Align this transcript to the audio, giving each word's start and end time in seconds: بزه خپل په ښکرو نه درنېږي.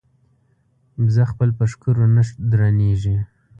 بزه 1.03 1.23
خپل 1.31 1.49
په 1.57 1.63
ښکرو 1.71 2.05
نه 2.15 2.23
درنېږي. 2.51 3.17